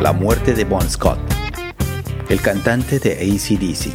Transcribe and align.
La 0.00 0.12
muerte 0.12 0.52
de 0.52 0.64
Bon 0.64 0.88
Scott, 0.88 1.18
el 2.28 2.42
cantante 2.42 2.98
de 2.98 3.12
ACDC. 3.12 3.92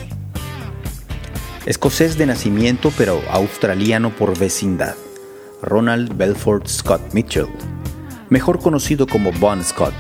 Escocés 1.68 2.18
de 2.18 2.26
nacimiento 2.26 2.92
pero 2.98 3.22
australiano 3.30 4.10
por 4.10 4.38
vecindad, 4.38 4.96
Ronald 5.62 6.18
Belford 6.18 6.68
Scott 6.68 7.14
Mitchell, 7.14 7.48
mejor 8.30 8.60
conocido 8.60 9.06
como 9.06 9.32
Bon 9.34 9.64
Scott, 9.64 9.94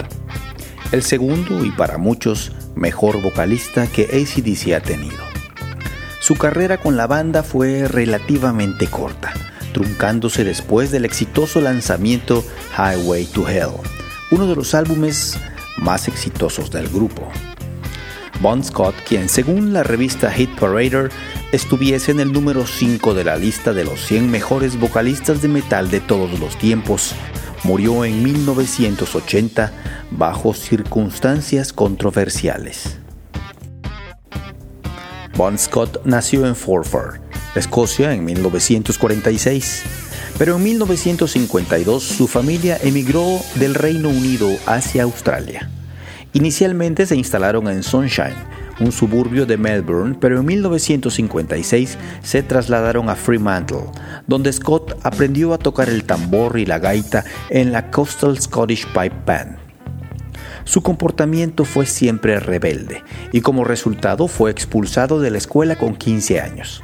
el 0.91 1.04
segundo 1.04 1.64
y 1.64 1.70
para 1.70 2.00
muchos 2.00 2.52
mejor 2.75 3.21
vocalista 3.21 3.86
que 3.86 4.05
ACDC 4.05 4.73
ha 4.73 4.81
tenido. 4.81 5.23
Su 6.20 6.36
carrera 6.36 6.79
con 6.79 6.97
la 6.97 7.05
banda 7.05 7.43
fue 7.43 7.88
relativamente 7.88 8.88
corta, 8.88 9.33
truncándose 9.71 10.43
después 10.43 10.89
del 10.89 11.05
exitoso 11.05 11.61
lanzamiento 11.61 12.43
Highway 12.75 13.25
to 13.25 13.47
Hell, 13.47 13.70
uno 14.31 14.47
de 14.47 14.55
los 14.55 14.73
álbumes 14.73 15.38
más 15.78 16.07
exitosos 16.07 16.71
del 16.71 16.88
grupo. 16.89 17.30
Bon 18.42 18.64
Scott, 18.64 18.96
quien 19.07 19.29
según 19.29 19.71
la 19.71 19.84
revista 19.84 20.32
Hit 20.32 20.50
Parader 20.60 21.12
estuviese 21.52 22.12
en 22.12 22.20
el 22.20 22.32
número 22.32 22.66
5 22.66 23.14
de 23.14 23.24
la 23.24 23.36
lista 23.36 23.71
de 23.71 23.84
los 23.84 24.04
100 24.06 24.32
mejores 24.32 24.79
vocalistas 24.79 25.43
de 25.43 25.48
metal 25.48 25.92
de 25.92 26.00
todos 26.00 26.39
los 26.39 26.57
tiempos, 26.57 27.14
murió 27.64 28.04
en 28.04 28.24
1980 28.24 29.71
bajo 30.10 30.54
circunstancias 30.56 31.71
controversiales. 31.71 32.98
Bon 35.38 35.58
Scott 35.58 36.02
nació 36.03 36.48
en 36.48 36.56
Forfar, 36.56 37.22
Escocia, 37.56 38.14
en 38.14 38.26
1946, 38.26 39.84
pero 40.38 40.56
en 40.56 40.64
1952 40.64 42.03
su 42.03 42.28
familia 42.28 42.78
emigró 42.81 43.40
del 43.56 43.76
Reino 43.76 44.09
Unido 44.09 44.50
hacia 44.66 45.04
Australia. 45.04 45.70
Inicialmente 46.34 47.06
se 47.06 47.16
instalaron 47.16 47.68
en 47.68 47.84
Sunshine, 47.84 48.36
un 48.80 48.92
suburbio 48.92 49.46
de 49.46 49.58
Melbourne, 49.58 50.16
pero 50.20 50.40
en 50.40 50.46
1956 50.46 51.98
se 52.23 52.44
trasladaron 52.44 53.10
a 53.10 53.16
Fremantle, 53.16 53.86
donde 54.28 54.52
Scott 54.54 54.98
aprendió 55.04 55.54
a 55.54 55.58
tocar 55.58 55.90
el 55.90 56.04
tambor 56.04 56.58
y 56.58 56.66
la 56.66 56.80
gaita 56.80 57.26
en 57.50 57.72
la 57.72 57.92
Coastal 57.92 58.40
Scottish 58.40 58.88
Pipe 58.88 59.16
Band. 59.26 59.58
Su 60.64 60.82
comportamiento 60.82 61.66
fue 61.66 61.86
siempre 61.86 62.40
rebelde 62.40 63.04
y 63.32 63.42
como 63.42 63.64
resultado 63.64 64.28
fue 64.28 64.52
expulsado 64.52 65.20
de 65.20 65.32
la 65.32 65.38
escuela 65.38 65.76
con 65.76 65.95
15 65.95 66.40
años. 66.40 66.82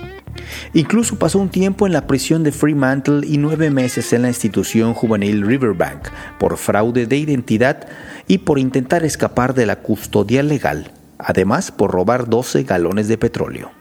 Incluso 0.73 1.17
pasó 1.17 1.39
un 1.39 1.49
tiempo 1.49 1.87
en 1.87 1.93
la 1.93 2.07
prisión 2.07 2.43
de 2.43 2.51
Fremantle 2.51 3.25
y 3.25 3.37
nueve 3.37 3.69
meses 3.69 4.13
en 4.13 4.23
la 4.23 4.27
institución 4.27 4.93
juvenil 4.93 5.45
Riverbank 5.45 6.09
por 6.39 6.57
fraude 6.57 7.05
de 7.05 7.17
identidad 7.17 7.87
y 8.27 8.39
por 8.39 8.59
intentar 8.59 9.03
escapar 9.03 9.53
de 9.53 9.65
la 9.65 9.77
custodia 9.77 10.43
legal, 10.43 10.91
además 11.17 11.71
por 11.71 11.91
robar 11.91 12.27
12 12.29 12.63
galones 12.63 13.07
de 13.07 13.17
petróleo. 13.17 13.71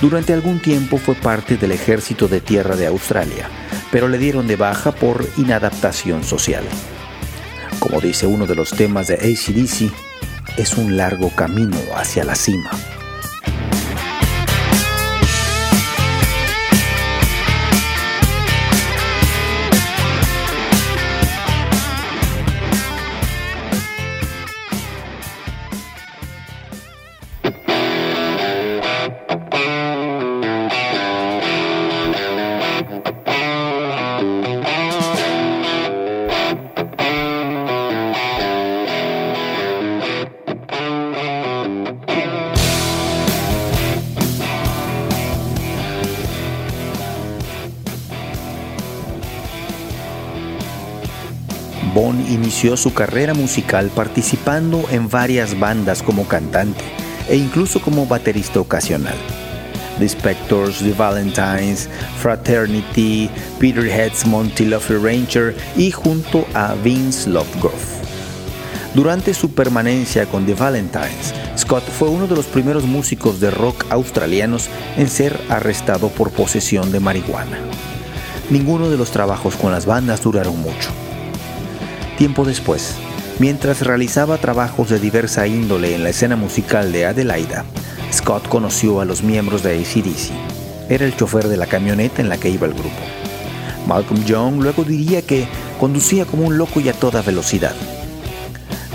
Durante 0.00 0.32
algún 0.32 0.60
tiempo 0.60 0.96
fue 0.98 1.16
parte 1.16 1.56
del 1.56 1.72
ejército 1.72 2.28
de 2.28 2.40
tierra 2.40 2.76
de 2.76 2.86
Australia, 2.86 3.48
pero 3.90 4.06
le 4.06 4.18
dieron 4.18 4.46
de 4.46 4.54
baja 4.54 4.92
por 4.92 5.26
inadaptación 5.36 6.22
social. 6.22 6.62
Como 7.80 8.00
dice 8.00 8.26
uno 8.26 8.46
de 8.46 8.54
los 8.54 8.70
temas 8.70 9.08
de 9.08 9.14
ACDC, 9.14 9.92
es 10.56 10.76
un 10.76 10.96
largo 10.96 11.30
camino 11.30 11.76
hacia 11.96 12.24
la 12.24 12.34
cima. 12.34 12.70
Bon 51.94 52.20
inició 52.30 52.76
su 52.76 52.92
carrera 52.92 53.34
musical 53.34 53.90
participando 53.94 54.84
en 54.90 55.08
varias 55.08 55.58
bandas 55.58 56.02
como 56.02 56.26
cantante 56.26 56.84
e 57.28 57.36
incluso 57.36 57.80
como 57.80 58.06
baterista 58.06 58.60
ocasional. 58.60 59.16
The 59.98 60.08
Spectors, 60.08 60.78
The 60.78 60.92
Valentines, 60.92 61.88
Fraternity, 62.20 63.30
Peterheads, 63.58 64.26
Monty 64.26 64.66
Luffy 64.66 64.94
Ranger 64.94 65.56
y 65.76 65.90
junto 65.90 66.46
a 66.54 66.74
Vince 66.74 67.28
Lovegrove. 67.28 67.98
Durante 68.94 69.34
su 69.34 69.52
permanencia 69.52 70.26
con 70.26 70.46
The 70.46 70.54
Valentines, 70.54 71.34
Scott 71.56 71.84
fue 71.84 72.08
uno 72.08 72.26
de 72.26 72.36
los 72.36 72.46
primeros 72.46 72.84
músicos 72.84 73.40
de 73.40 73.50
rock 73.50 73.84
australianos 73.90 74.68
en 74.96 75.08
ser 75.08 75.38
arrestado 75.48 76.08
por 76.08 76.30
posesión 76.30 76.92
de 76.92 77.00
marihuana. 77.00 77.58
Ninguno 78.50 78.88
de 78.88 78.96
los 78.96 79.10
trabajos 79.10 79.56
con 79.56 79.72
las 79.72 79.84
bandas 79.84 80.22
duraron 80.22 80.60
mucho. 80.60 80.90
Tiempo 82.18 82.44
después, 82.44 82.96
mientras 83.38 83.82
realizaba 83.82 84.38
trabajos 84.38 84.88
de 84.90 84.98
diversa 84.98 85.46
índole 85.46 85.94
en 85.94 86.02
la 86.02 86.10
escena 86.10 86.34
musical 86.34 86.90
de 86.90 87.06
Adelaida, 87.06 87.64
Scott 88.12 88.48
conoció 88.48 89.00
a 89.00 89.04
los 89.04 89.22
miembros 89.22 89.62
de 89.62 89.78
ACDC. 89.78 90.32
Era 90.90 91.06
el 91.06 91.14
chofer 91.14 91.46
de 91.46 91.56
la 91.56 91.66
camioneta 91.66 92.20
en 92.20 92.28
la 92.28 92.36
que 92.36 92.50
iba 92.50 92.66
el 92.66 92.74
grupo. 92.74 92.98
Malcolm 93.86 94.24
Young 94.24 94.60
luego 94.60 94.82
diría 94.82 95.22
que 95.22 95.46
conducía 95.78 96.24
como 96.24 96.44
un 96.44 96.58
loco 96.58 96.80
y 96.80 96.88
a 96.88 96.92
toda 96.92 97.22
velocidad. 97.22 97.76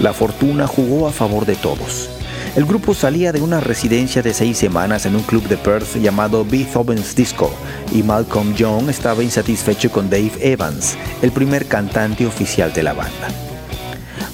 La 0.01 0.11
fortuna 0.11 0.67
jugó 0.67 1.07
a 1.07 1.13
favor 1.13 1.45
de 1.45 1.55
todos. 1.55 2.09
El 2.56 2.66
grupo 2.66 2.94
salía 2.94 3.31
de 3.31 3.41
una 3.41 3.59
residencia 3.59 4.22
de 4.22 4.31
seis 4.31 4.59
semanas 4.59 5.08
en 5.08 5.16
un 5.16 5.24
club 5.24 5.47
de 5.47 5.58
Perth 5.58 5.96
llamado 5.96 6.46
Beethoven's 6.46 7.16
Disco 7.16 7.52
y 7.91 8.03
Malcolm 8.03 8.53
Young 8.53 8.90
estaba 8.90 9.24
insatisfecho 9.24 9.90
con 9.90 10.08
Dave 10.08 10.34
Evans, 10.40 10.96
el 11.24 11.31
primer 11.31 11.66
cantante 11.66 12.28
oficial 12.28 12.72
de 12.72 12.84
la 12.84 12.94
banda. 12.94 13.30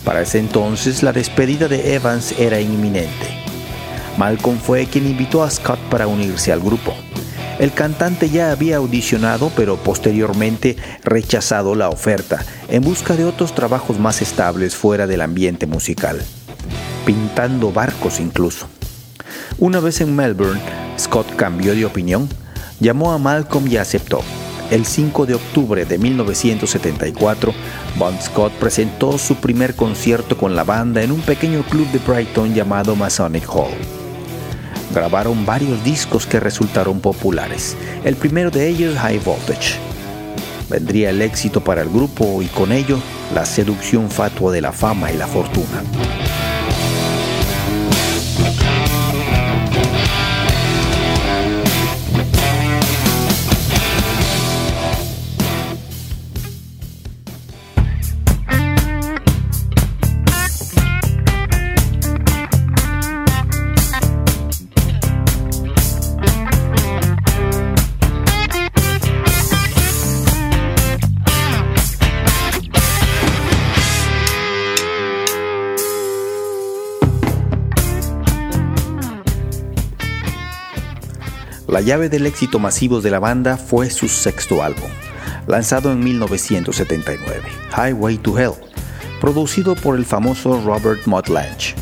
Para 0.03 0.21
ese 0.21 0.37
entonces 0.37 1.01
la 1.01 1.13
despedida 1.13 1.69
de 1.69 1.95
Evans 1.95 2.37
era 2.37 2.59
inminente. 2.59 3.27
Malcolm 4.17 4.57
fue 4.57 4.85
quien 4.85 5.07
invitó 5.07 5.41
a 5.41 5.49
Scott 5.49 5.79
para 5.89 6.07
unirse 6.07 6.51
al 6.51 6.59
grupo. 6.59 6.93
El 7.57 7.71
cantante 7.71 8.29
ya 8.29 8.51
había 8.51 8.77
audicionado 8.77 9.49
pero 9.55 9.77
posteriormente 9.77 10.75
rechazado 11.05 11.73
la 11.73 11.87
oferta 11.87 12.43
en 12.67 12.83
busca 12.83 13.15
de 13.15 13.23
otros 13.23 13.55
trabajos 13.55 13.97
más 13.97 14.21
estables 14.21 14.75
fuera 14.75 15.07
del 15.07 15.21
ambiente 15.21 15.67
musical 15.67 16.21
pintando 17.05 17.71
barcos 17.71 18.19
incluso. 18.19 18.67
Una 19.57 19.79
vez 19.79 20.01
en 20.01 20.15
Melbourne, 20.15 20.61
Scott 20.97 21.35
cambió 21.35 21.75
de 21.75 21.85
opinión, 21.85 22.29
llamó 22.79 23.11
a 23.11 23.17
Malcolm 23.17 23.67
y 23.67 23.77
aceptó. 23.77 24.21
El 24.71 24.85
5 24.85 25.25
de 25.25 25.33
octubre 25.33 25.85
de 25.85 25.97
1974, 25.97 27.53
Bon 27.97 28.15
Scott 28.21 28.53
presentó 28.53 29.17
su 29.17 29.35
primer 29.35 29.75
concierto 29.75 30.37
con 30.37 30.55
la 30.55 30.63
banda 30.63 31.01
en 31.01 31.11
un 31.11 31.21
pequeño 31.21 31.63
club 31.63 31.87
de 31.91 31.97
Brighton 31.99 32.53
llamado 32.53 32.95
Masonic 32.95 33.49
Hall. 33.49 33.73
Grabaron 34.93 35.45
varios 35.45 35.83
discos 35.83 36.25
que 36.27 36.39
resultaron 36.39 36.99
populares, 36.99 37.75
el 38.03 38.15
primero 38.15 38.51
de 38.51 38.67
ellos 38.67 38.95
High 38.97 39.19
Voltage. 39.19 39.79
Vendría 40.69 41.09
el 41.09 41.21
éxito 41.23 41.63
para 41.63 41.81
el 41.81 41.89
grupo 41.89 42.41
y 42.43 42.45
con 42.45 42.71
ello 42.71 42.99
la 43.33 43.45
seducción 43.45 44.09
fatua 44.11 44.51
de 44.51 44.61
la 44.61 44.71
fama 44.71 45.11
y 45.11 45.17
la 45.17 45.27
fortuna. 45.27 45.83
La 81.79 81.85
llave 81.85 82.09
del 82.09 82.25
éxito 82.25 82.59
masivo 82.59 82.99
de 82.99 83.09
la 83.09 83.19
banda 83.19 83.55
fue 83.55 83.89
su 83.89 84.09
sexto 84.09 84.61
álbum, 84.61 84.89
lanzado 85.47 85.93
en 85.93 86.01
1979, 86.03 87.41
Highway 87.71 88.17
to 88.17 88.37
Hell, 88.37 88.51
producido 89.21 89.75
por 89.75 89.95
el 89.95 90.03
famoso 90.03 90.61
Robert 90.65 91.05
Motlange. 91.05 91.75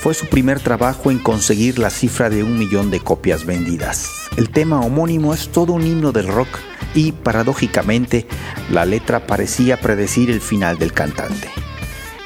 Fue 0.00 0.14
su 0.14 0.26
primer 0.26 0.60
trabajo 0.60 1.10
en 1.10 1.18
conseguir 1.18 1.80
la 1.80 1.90
cifra 1.90 2.30
de 2.30 2.44
un 2.44 2.56
millón 2.56 2.92
de 2.92 3.00
copias 3.00 3.44
vendidas. 3.44 4.08
El 4.36 4.50
tema 4.50 4.80
homónimo 4.80 5.34
es 5.34 5.48
todo 5.48 5.72
un 5.72 5.84
himno 5.84 6.12
del 6.12 6.28
rock 6.28 6.60
y, 6.94 7.10
paradójicamente, 7.10 8.28
la 8.70 8.86
letra 8.86 9.26
parecía 9.26 9.80
predecir 9.80 10.30
el 10.30 10.42
final 10.42 10.78
del 10.78 10.92
cantante. 10.92 11.48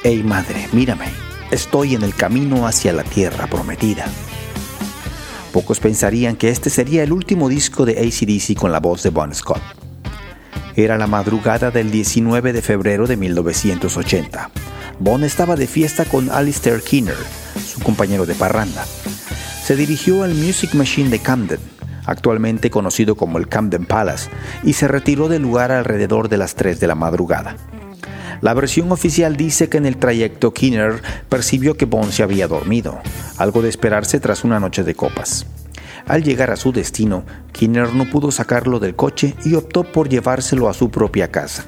Hey 0.04 0.22
madre, 0.22 0.68
mírame, 0.74 1.06
estoy 1.50 1.94
en 1.94 2.02
el 2.02 2.14
camino 2.14 2.66
hacia 2.66 2.92
la 2.92 3.04
tierra 3.04 3.46
prometida. 3.46 4.04
Pocos 5.58 5.80
pensarían 5.80 6.36
que 6.36 6.50
este 6.50 6.70
sería 6.70 7.02
el 7.02 7.12
último 7.12 7.48
disco 7.48 7.84
de 7.84 7.94
ACDC 7.94 8.56
con 8.56 8.70
la 8.70 8.78
voz 8.78 9.02
de 9.02 9.10
Bon 9.10 9.34
Scott. 9.34 9.60
Era 10.76 10.96
la 10.96 11.08
madrugada 11.08 11.72
del 11.72 11.90
19 11.90 12.52
de 12.52 12.62
febrero 12.62 13.08
de 13.08 13.16
1980. 13.16 14.50
Bon 15.00 15.24
estaba 15.24 15.56
de 15.56 15.66
fiesta 15.66 16.04
con 16.04 16.30
Alistair 16.30 16.80
Kinner, 16.80 17.16
su 17.66 17.80
compañero 17.80 18.24
de 18.24 18.36
parranda. 18.36 18.84
Se 19.64 19.74
dirigió 19.74 20.22
al 20.22 20.36
Music 20.36 20.74
Machine 20.74 21.10
de 21.10 21.18
Camden, 21.18 21.58
actualmente 22.06 22.70
conocido 22.70 23.16
como 23.16 23.38
el 23.38 23.48
Camden 23.48 23.84
Palace, 23.84 24.30
y 24.62 24.74
se 24.74 24.86
retiró 24.86 25.26
del 25.26 25.42
lugar 25.42 25.72
alrededor 25.72 26.28
de 26.28 26.38
las 26.38 26.54
3 26.54 26.78
de 26.78 26.86
la 26.86 26.94
madrugada. 26.94 27.56
La 28.40 28.54
versión 28.54 28.92
oficial 28.92 29.36
dice 29.36 29.68
que 29.68 29.78
en 29.78 29.86
el 29.86 29.96
trayecto 29.96 30.54
Kinner 30.54 31.02
percibió 31.28 31.76
que 31.76 31.86
Bond 31.86 32.12
se 32.12 32.22
había 32.22 32.46
dormido, 32.46 33.00
algo 33.36 33.62
de 33.62 33.68
esperarse 33.68 34.20
tras 34.20 34.44
una 34.44 34.60
noche 34.60 34.84
de 34.84 34.94
copas. 34.94 35.46
Al 36.06 36.22
llegar 36.22 36.50
a 36.50 36.56
su 36.56 36.72
destino, 36.72 37.24
Kinner 37.52 37.92
no 37.94 38.08
pudo 38.08 38.30
sacarlo 38.30 38.78
del 38.78 38.94
coche 38.94 39.34
y 39.44 39.54
optó 39.54 39.82
por 39.82 40.08
llevárselo 40.08 40.68
a 40.68 40.74
su 40.74 40.90
propia 40.90 41.30
casa. 41.32 41.66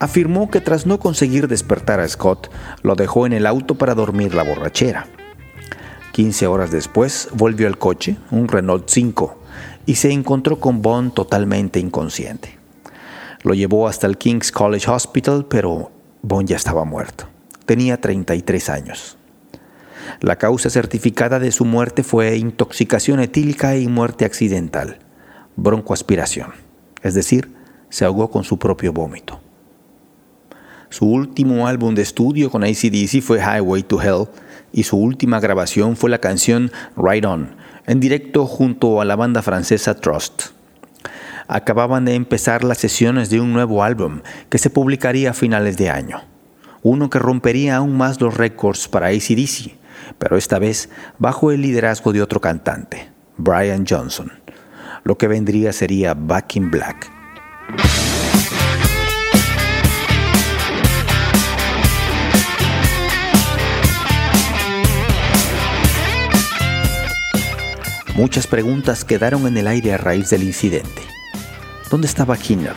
Afirmó 0.00 0.50
que 0.50 0.60
tras 0.60 0.86
no 0.86 0.98
conseguir 0.98 1.48
despertar 1.48 2.00
a 2.00 2.08
Scott, 2.08 2.50
lo 2.82 2.96
dejó 2.96 3.24
en 3.24 3.32
el 3.32 3.46
auto 3.46 3.76
para 3.76 3.94
dormir 3.94 4.34
la 4.34 4.42
borrachera. 4.42 5.06
15 6.12 6.46
horas 6.48 6.70
después 6.70 7.28
volvió 7.32 7.66
al 7.66 7.78
coche, 7.78 8.16
un 8.30 8.48
Renault 8.48 8.88
5, 8.88 9.38
y 9.86 9.94
se 9.94 10.10
encontró 10.10 10.58
con 10.58 10.82
Bond 10.82 11.14
totalmente 11.14 11.78
inconsciente. 11.78 12.55
Lo 13.42 13.54
llevó 13.54 13.88
hasta 13.88 14.06
el 14.06 14.18
King's 14.18 14.50
College 14.50 14.90
Hospital, 14.90 15.46
pero 15.48 15.90
Bond 16.22 16.48
ya 16.48 16.56
estaba 16.56 16.84
muerto. 16.84 17.28
Tenía 17.64 18.00
33 18.00 18.68
años. 18.68 19.16
La 20.20 20.36
causa 20.36 20.70
certificada 20.70 21.38
de 21.38 21.52
su 21.52 21.64
muerte 21.64 22.02
fue 22.02 22.36
intoxicación 22.36 23.20
etílica 23.20 23.76
y 23.76 23.88
muerte 23.88 24.24
accidental, 24.24 24.98
broncoaspiración, 25.56 26.52
es 27.02 27.14
decir, 27.14 27.52
se 27.88 28.04
ahogó 28.04 28.30
con 28.30 28.44
su 28.44 28.58
propio 28.58 28.92
vómito. 28.92 29.40
Su 30.88 31.06
último 31.06 31.66
álbum 31.66 31.94
de 31.94 32.02
estudio 32.02 32.50
con 32.50 32.62
ACDC 32.62 33.20
fue 33.20 33.40
Highway 33.40 33.82
to 33.82 34.00
Hell 34.00 34.28
y 34.72 34.84
su 34.84 34.96
última 34.96 35.40
grabación 35.40 35.96
fue 35.96 36.10
la 36.10 36.18
canción 36.18 36.70
Ride 36.96 37.26
On, 37.26 37.56
en 37.86 38.00
directo 38.00 38.46
junto 38.46 39.00
a 39.00 39.04
la 39.04 39.16
banda 39.16 39.42
francesa 39.42 39.94
Trust 39.94 40.55
acababan 41.48 42.04
de 42.04 42.14
empezar 42.14 42.64
las 42.64 42.78
sesiones 42.78 43.30
de 43.30 43.40
un 43.40 43.52
nuevo 43.52 43.82
álbum 43.82 44.20
que 44.48 44.58
se 44.58 44.70
publicaría 44.70 45.30
a 45.30 45.34
finales 45.34 45.76
de 45.76 45.90
año. 45.90 46.22
Uno 46.82 47.10
que 47.10 47.18
rompería 47.18 47.76
aún 47.76 47.96
más 47.96 48.20
los 48.20 48.36
récords 48.36 48.88
para 48.88 49.08
ACDC, 49.08 49.76
pero 50.18 50.36
esta 50.36 50.58
vez 50.58 50.88
bajo 51.18 51.50
el 51.50 51.62
liderazgo 51.62 52.12
de 52.12 52.22
otro 52.22 52.40
cantante, 52.40 53.10
Brian 53.36 53.84
Johnson. 53.88 54.32
Lo 55.04 55.18
que 55.18 55.28
vendría 55.28 55.72
sería 55.72 56.14
Back 56.14 56.56
in 56.56 56.70
Black. 56.70 57.10
Muchas 68.16 68.46
preguntas 68.46 69.04
quedaron 69.04 69.46
en 69.46 69.58
el 69.58 69.66
aire 69.66 69.92
a 69.92 69.98
raíz 69.98 70.30
del 70.30 70.42
incidente. 70.42 71.15
¿Dónde 71.90 72.08
estaba 72.08 72.36
Kinner? 72.36 72.74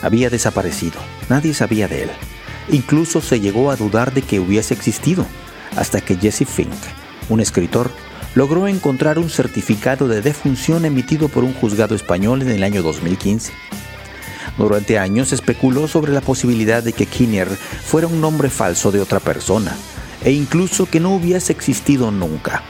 Había 0.00 0.30
desaparecido. 0.30 0.98
Nadie 1.28 1.52
sabía 1.52 1.88
de 1.88 2.04
él. 2.04 2.10
Incluso 2.70 3.20
se 3.20 3.38
llegó 3.38 3.70
a 3.70 3.76
dudar 3.76 4.14
de 4.14 4.22
que 4.22 4.40
hubiese 4.40 4.72
existido, 4.72 5.26
hasta 5.76 6.00
que 6.00 6.16
Jesse 6.16 6.48
Fink, 6.48 6.72
un 7.28 7.40
escritor, 7.40 7.90
logró 8.34 8.66
encontrar 8.66 9.18
un 9.18 9.28
certificado 9.28 10.08
de 10.08 10.22
defunción 10.22 10.86
emitido 10.86 11.28
por 11.28 11.44
un 11.44 11.52
juzgado 11.52 11.94
español 11.94 12.40
en 12.40 12.48
el 12.48 12.62
año 12.62 12.82
2015. 12.82 13.52
Durante 14.56 14.98
años 14.98 15.32
especuló 15.32 15.86
sobre 15.86 16.12
la 16.12 16.20
posibilidad 16.22 16.82
de 16.82 16.94
que 16.94 17.06
Kinner 17.06 17.48
fuera 17.48 18.06
un 18.06 18.20
nombre 18.20 18.48
falso 18.48 18.90
de 18.90 19.00
otra 19.00 19.20
persona, 19.20 19.76
e 20.24 20.32
incluso 20.32 20.86
que 20.86 21.00
no 21.00 21.14
hubiese 21.14 21.52
existido 21.52 22.10
nunca. 22.10 22.62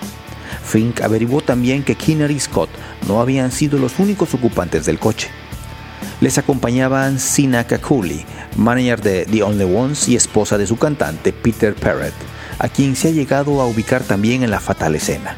Fink 0.65 1.03
averiguó 1.03 1.41
también 1.41 1.85
que 1.85 1.95
Kinner 1.95 2.31
y 2.31 2.41
Scott 2.41 2.71
no 3.07 3.21
habían 3.21 3.53
sido 3.53 3.79
los 3.79 3.99
únicos 4.01 4.35
ocupantes 4.35 4.87
del 4.87 4.99
coche. 4.99 5.29
Les 6.21 6.39
acompañaban 6.39 7.19
Sina 7.19 7.65
Kakuli, 7.67 8.25
manager 8.57 9.03
de 9.03 9.27
The 9.27 9.43
Only 9.43 9.65
Ones 9.65 10.09
y 10.09 10.17
esposa 10.17 10.57
de 10.59 10.67
su 10.67 10.77
cantante 10.77 11.33
Peter 11.33 11.75
Parrott, 11.75 12.15
a 12.59 12.69
quien 12.69 12.97
se 12.97 13.09
ha 13.09 13.11
llegado 13.11 13.61
a 13.61 13.67
ubicar 13.67 14.03
también 14.03 14.43
en 14.43 14.51
la 14.51 14.61
fatal 14.61 14.95
escena. 14.95 15.37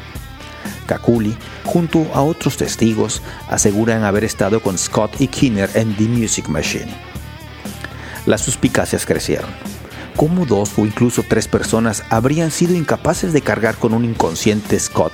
Kakuli, 0.85 1.35
junto 1.65 2.07
a 2.13 2.21
otros 2.21 2.57
testigos, 2.57 3.21
aseguran 3.49 4.03
haber 4.03 4.23
estado 4.23 4.61
con 4.61 4.77
Scott 4.77 5.19
y 5.19 5.27
Kinner 5.27 5.69
en 5.73 5.95
The 5.95 6.03
Music 6.03 6.47
Machine. 6.47 6.93
Las 8.25 8.41
suspicacias 8.41 9.05
crecieron. 9.05 9.49
¿Cómo 10.15 10.45
dos 10.45 10.71
o 10.77 10.85
incluso 10.85 11.23
tres 11.27 11.47
personas 11.47 12.03
habrían 12.09 12.51
sido 12.51 12.75
incapaces 12.75 13.33
de 13.33 13.41
cargar 13.41 13.75
con 13.75 13.93
un 13.93 14.05
inconsciente 14.05 14.79
Scott 14.79 15.13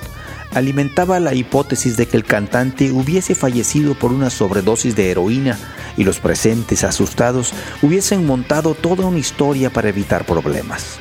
alimentaba 0.54 1.20
la 1.20 1.34
hipótesis 1.34 1.96
de 1.96 2.06
que 2.06 2.16
el 2.16 2.24
cantante 2.24 2.92
hubiese 2.92 3.34
fallecido 3.34 3.94
por 3.94 4.12
una 4.12 4.30
sobredosis 4.30 4.96
de 4.96 5.10
heroína 5.10 5.58
y 5.96 6.04
los 6.04 6.20
presentes, 6.20 6.84
asustados, 6.84 7.52
hubiesen 7.82 8.26
montado 8.26 8.74
toda 8.74 9.06
una 9.06 9.18
historia 9.18 9.70
para 9.70 9.88
evitar 9.88 10.24
problemas. 10.24 10.98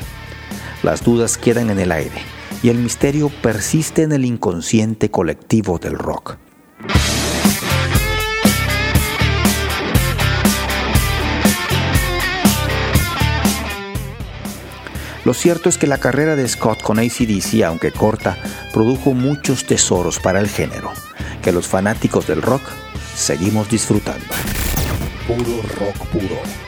Las 0.81 1.03
dudas 1.03 1.37
quedan 1.37 1.69
en 1.69 1.79
el 1.79 1.91
aire 1.91 2.21
y 2.61 2.69
el 2.69 2.77
misterio 2.77 3.29
persiste 3.41 4.03
en 4.03 4.11
el 4.11 4.25
inconsciente 4.25 5.09
colectivo 5.09 5.79
del 5.79 5.97
rock. 5.97 6.37
Lo 15.25 15.33
cierto 15.33 15.69
es 15.69 15.77
que 15.77 15.87
la 15.87 15.99
carrera 15.99 16.35
de 16.35 16.47
Scott 16.47 16.81
con 16.81 16.99
ACDC, 16.99 17.63
aunque 17.65 17.91
corta, 17.91 18.37
produjo 18.73 19.13
muchos 19.13 19.65
tesoros 19.65 20.19
para 20.19 20.39
el 20.39 20.49
género, 20.49 20.91
que 21.41 21.53
los 21.53 21.67
fanáticos 21.67 22.27
del 22.27 22.41
rock 22.41 22.63
seguimos 23.15 23.69
disfrutando. 23.69 24.25
Puro 25.25 25.61
rock 25.79 26.07
puro. 26.07 26.62